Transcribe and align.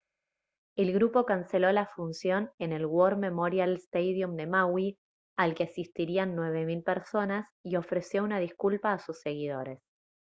el 0.77 0.93
grupo 0.93 1.27
canceló 1.27 1.71
la 1.71 1.85
función 1.85 2.49
en 2.57 2.71
el 2.71 2.87
war 2.87 3.17
memorial 3.17 3.75
stadium 3.77 4.35
de 4.35 4.47
maui 4.47 4.97
al 5.37 5.53
que 5.53 5.65
asistirían 5.65 6.33
9000 6.35 6.81
personas 6.81 7.47
y 7.63 7.75
ofreció 7.75 8.23
una 8.23 8.39
disculpa 8.39 8.93
a 8.93 8.97
sus 8.97 9.21
seguidores 9.21 9.79